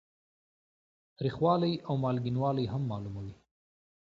[1.17, 3.35] تریخوالی او مالګینوالی هم معلوموي.